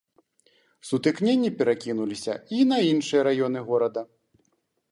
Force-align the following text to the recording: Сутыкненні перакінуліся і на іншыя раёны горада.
Сутыкненні 0.91 1.51
перакінуліся 1.59 2.33
і 2.59 2.63
на 2.73 2.77
іншыя 2.91 3.21
раёны 3.31 3.59
горада. 3.69 4.01